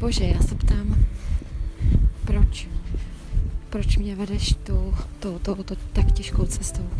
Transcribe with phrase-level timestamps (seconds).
[0.00, 0.96] Bože, já se ptám,
[2.24, 2.68] proč?
[3.70, 6.90] Proč mě vedeš tou, tou, tou, tou tak těžkou cestou?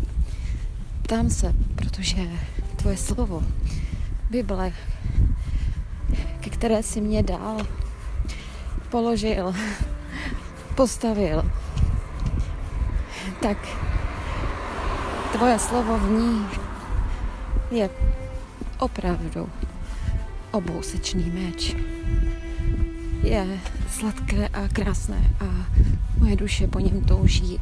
[1.03, 2.23] Ptám se, protože
[2.77, 3.43] tvoje slovo,
[4.31, 4.73] Bible,
[6.41, 7.67] ke které si mě dal,
[8.91, 9.55] položil,
[10.75, 11.51] postavil,
[13.43, 13.59] tak
[15.33, 16.47] tvoje slovo v ní
[17.71, 17.91] je
[18.79, 19.49] opravdu
[20.51, 21.77] obousečný meč.
[23.27, 23.59] Je
[23.91, 25.67] sladké a krásné a
[26.19, 27.61] moje duše po něm touží.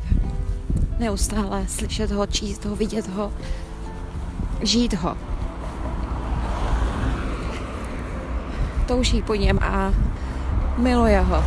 [0.98, 3.32] Neustále slyšet ho, číst ho, vidět ho,
[4.62, 5.16] žít ho.
[8.86, 9.92] Touží po něm a
[10.78, 11.44] miluje ho.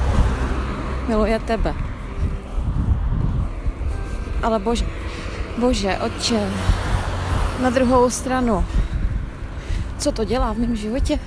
[1.07, 1.73] Miluje tebe.
[4.43, 4.85] Ale bože,
[5.59, 6.49] bože, otče,
[7.61, 8.65] na druhou stranu,
[9.97, 11.19] co to dělá v mém životě?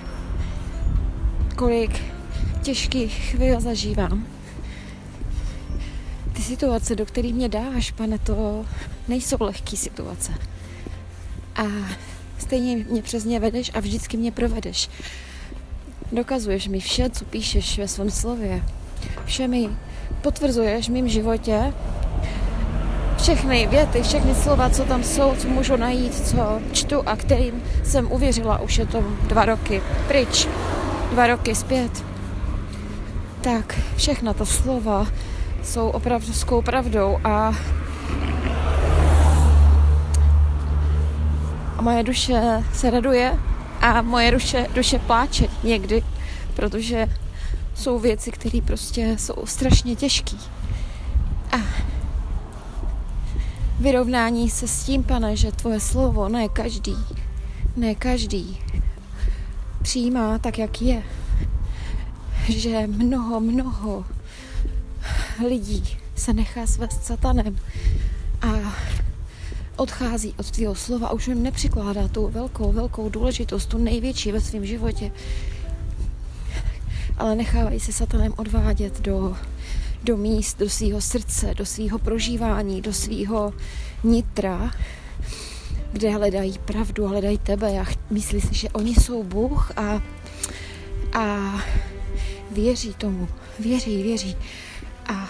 [1.57, 2.20] Kolik
[2.71, 4.27] těžkých chvíl zažívám.
[6.33, 8.65] Ty situace, do kterých mě dáš, pane, to
[9.09, 10.33] nejsou lehké situace.
[11.57, 11.63] A
[12.39, 14.91] stejně mě přes ně vedeš a vždycky mě provedeš.
[16.13, 18.63] Dokazuješ mi vše, co píšeš ve svém slově.
[19.25, 19.69] Vše mi
[20.23, 21.75] potvrzuješ v mém životě.
[23.23, 28.13] Všechny věty, všechny slova, co tam jsou, co můžu najít, co čtu a kterým jsem
[28.13, 30.49] uvěřila, už je to dva roky pryč,
[31.13, 32.11] dva roky zpět.
[33.41, 35.07] Tak všechna ta slova
[35.63, 37.53] jsou opravdovskou pravdou a
[41.77, 43.39] a moje duše se raduje
[43.81, 46.05] a moje duše, duše pláče někdy,
[46.57, 47.07] protože
[47.75, 50.37] jsou věci, které prostě jsou strašně těžké.
[51.53, 51.57] A
[53.79, 56.97] vyrovnání se s tím, pane, že tvoje slovo ne každý,
[57.77, 58.59] ne každý
[59.83, 61.03] přijímá tak, jak je.
[62.51, 64.05] Že mnoho, mnoho
[65.49, 67.57] lidí se nechá svést satanem
[68.43, 68.75] a
[69.77, 74.67] odchází od tvého slova už jim nepřikládá tu velkou, velkou důležitost, tu největší ve svém
[74.67, 75.13] životě.
[77.19, 79.37] Ale nechávají se satanem odvádět do,
[80.05, 83.53] do míst, do svého srdce, do svého prožívání, do svého
[84.05, 84.71] nitra,
[85.93, 90.03] kde hledají pravdu, hledají tebe a myslí si, že oni jsou Bůh a,
[91.13, 91.55] a
[92.51, 93.29] věří tomu,
[93.59, 94.37] věří, věří.
[95.07, 95.29] A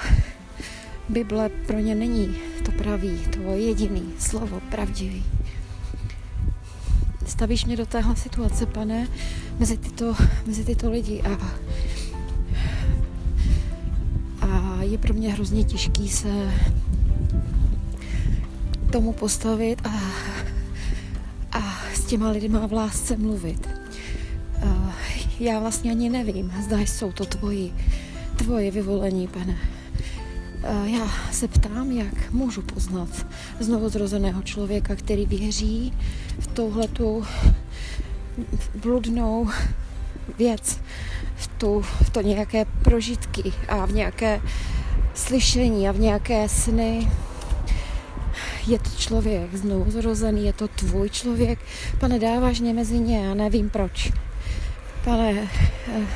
[1.09, 5.25] Bible pro ně není to pravý, to jediný slovo pravdivý.
[7.27, 9.09] Stavíš mě do téhle situace, pane,
[9.59, 10.15] mezi tyto,
[10.47, 11.51] mezi tyto lidi a,
[14.47, 16.53] a je pro mě hrozně těžký se
[18.93, 20.01] tomu postavit a,
[21.53, 23.80] a s těma lidma v lásce mluvit.
[25.41, 27.75] Já vlastně ani nevím, zda jsou to tvoji,
[28.37, 29.57] tvoje vyvolení, pane.
[30.85, 33.09] Já se ptám, jak můžu poznat
[33.61, 35.93] znovuzrozeného člověka, který věří
[36.39, 37.25] v touhletu
[38.75, 39.49] bludnou
[40.39, 40.81] věc,
[41.37, 44.41] v, tu, v to nějaké prožitky a v nějaké
[45.15, 47.11] slyšení a v nějaké sny.
[48.67, 51.59] Je to člověk znovuzrozený, je to tvůj člověk.
[52.01, 54.13] Pane, dáváš mě mezi ně, já nevím proč.
[55.05, 55.49] Pane,
[55.89, 56.07] eh,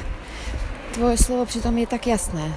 [0.93, 2.55] tvoje slovo přitom je tak jasné.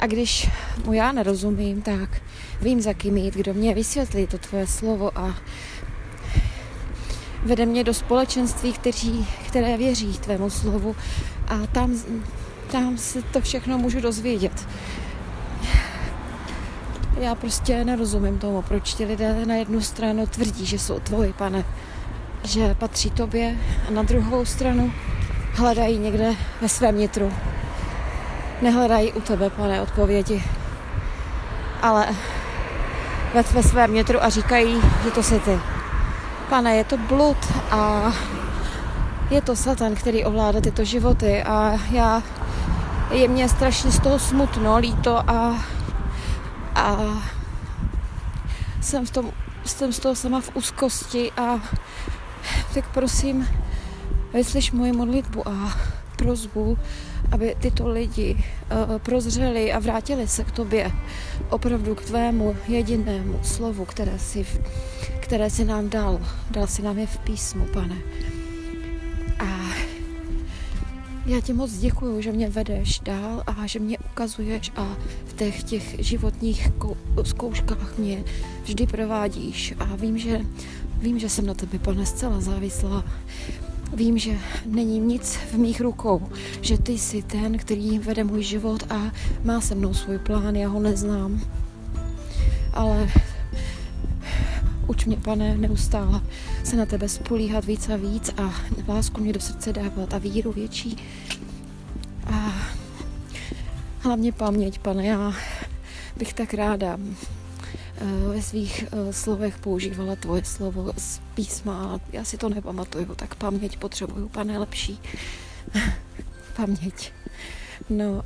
[0.00, 0.50] A když
[0.84, 2.22] mu já nerozumím, tak
[2.60, 5.34] vím, za kým jít, kdo mě vysvětlí to tvoje slovo a
[7.42, 10.96] vede mě do společenství, kteří, které věří tvému slovu
[11.48, 12.02] a tam,
[12.70, 14.68] tam se to všechno můžu dozvědět.
[17.20, 21.64] Já prostě nerozumím tomu, proč ti lidé na jednu stranu tvrdí, že jsou tvoji, pane,
[22.48, 23.56] že patří tobě
[23.88, 24.92] a na druhou stranu
[25.54, 27.32] hledají někde ve svém nitru
[28.62, 30.44] nehledají u tebe, pane, odpovědi,
[31.82, 32.08] ale
[33.34, 35.58] ve, ve svém nitru a říkají, že to jsi ty.
[36.48, 37.36] Pane, je to blud
[37.70, 38.12] a
[39.30, 42.22] je to Satan, který ovládá tyto životy a já
[43.10, 45.64] je mě strašně z toho smutno, líto a,
[46.74, 46.96] a
[48.80, 49.30] jsem, v tom,
[49.64, 51.60] jsem z toho sama v úzkosti a
[52.74, 53.48] tak prosím,
[54.34, 55.78] vyslyš moji modlitbu a
[56.16, 56.78] prozbu,
[57.32, 60.92] aby tyto lidi uh, prozřeli a vrátili se k tobě,
[61.50, 64.46] opravdu k tvému jedinému slovu, které si,
[65.20, 66.20] které si nám dal.
[66.50, 67.96] Dal si nám je v písmu, pane.
[69.38, 69.68] A
[71.26, 74.96] já ti moc děkuju, že mě vedeš dál a že mě ukazuješ a
[75.26, 76.68] v těch, těch životních
[77.24, 78.24] zkouškách mě
[78.62, 80.40] vždy provádíš a vím, že,
[80.98, 83.04] vím, že jsem na tebe, pane, zcela závislá
[83.92, 86.28] Vím, že není nic v mých rukou,
[86.60, 89.12] že ty jsi ten, který vede můj život a
[89.44, 91.40] má se mnou svůj plán, já ho neznám.
[92.72, 93.08] Ale
[94.86, 96.20] uč mě, pane, neustále
[96.64, 98.54] se na tebe spolíhat víc a víc a
[98.88, 100.96] lásku mě do srdce dávat a víru větší.
[102.26, 102.52] A
[104.00, 105.32] hlavně paměť, pane, já
[106.16, 106.98] bych tak ráda
[108.04, 112.00] ve svých eh, slovech používala tvoje slovo z písma.
[112.12, 115.00] Já si to nepamatuju, tak paměť potřebuju, pane, lepší.
[116.56, 117.12] paměť.
[117.90, 118.22] No,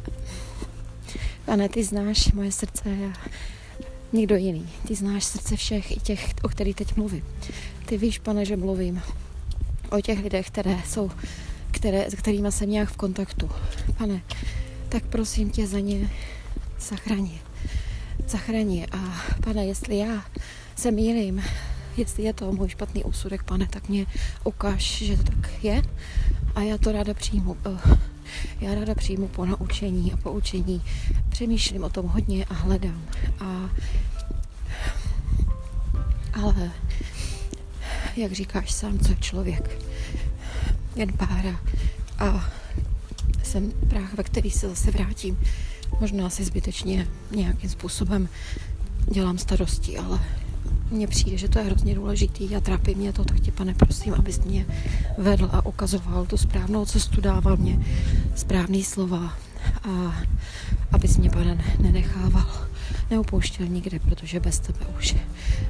[1.44, 3.28] pane, ty znáš moje srdce a
[4.12, 4.68] nikdo jiný.
[4.86, 7.24] Ty znáš srdce všech, i těch, o kterých teď mluvím.
[7.86, 9.02] Ty víš, pane, že mluvím
[9.90, 11.10] o těch lidech, které jsou,
[11.70, 13.50] které, s kterými jsem nějak v kontaktu.
[13.98, 14.22] Pane,
[14.88, 16.10] tak prosím tě za ně
[16.80, 17.40] zachrání
[18.28, 18.86] zachrání.
[18.86, 18.98] A
[19.44, 20.24] pane, jestli já
[20.76, 21.42] se mýlím,
[21.96, 24.06] jestli je to můj špatný úsudek, pane, tak mě
[24.44, 25.82] ukáž, že to tak je
[26.54, 27.56] a já to ráda přijmu.
[27.66, 27.98] Eh,
[28.60, 30.82] já ráda přijmu po naučení a poučení.
[31.28, 33.02] Přemýšlím o tom hodně a hledám.
[33.40, 33.70] A,
[36.32, 36.70] ale
[38.16, 39.78] jak říkáš sám, co je člověk?
[40.96, 41.60] Jen pára.
[42.18, 42.50] A
[43.42, 45.38] jsem práh, ve který se zase vrátím.
[46.00, 48.28] Možná si zbytečně nějakým způsobem
[49.10, 50.20] dělám starosti, ale
[50.90, 54.14] mně přijde, že to je hrozně důležitý a trápí mě to, tak tě, pane, prosím,
[54.14, 54.66] abys mě
[55.18, 57.78] vedl a ukazoval tu správnou cestu, dával mě
[58.34, 59.32] správný slova
[59.82, 60.14] a
[60.92, 62.66] abys mě, pane, nenechával,
[63.10, 65.16] neupouštěl nikde, protože bez tebe už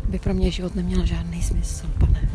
[0.08, 2.28] by pro mě život neměl žádný smysl, pane.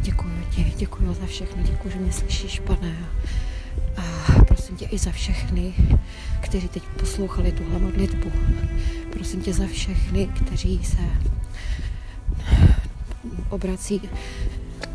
[0.00, 2.96] Děkuji ti, děkuji za všechno, děkuji, že mě slyšíš, pane.
[4.48, 5.74] Prosím tě i za všechny,
[6.40, 8.32] kteří teď poslouchali tuhle modlitbu.
[9.12, 10.98] Prosím tě za všechny, kteří se
[13.48, 14.00] obrací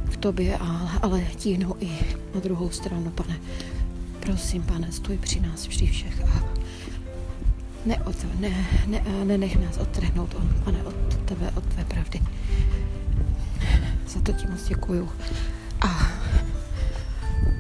[0.06, 0.58] v tobě,
[1.02, 1.90] ale tíhnou i
[2.36, 3.40] na druhou stranu, pane.
[4.20, 6.44] Prosím, pane, stůj při nás při všech a
[7.86, 12.22] neod, ne, ne, nenech nás odtrhnout, pane, od tebe, od tvé pravdy.
[14.08, 15.10] Za to ti moc děkuju.
[15.82, 16.08] A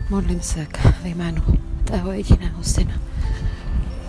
[0.10, 1.62] modlím se k jménu
[1.94, 2.94] tvého jediného syna,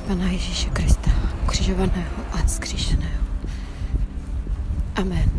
[0.09, 1.11] Pana Ježíše Krista,
[1.43, 3.25] ukřižovaného a zkříšeného.
[4.97, 5.31] Amen.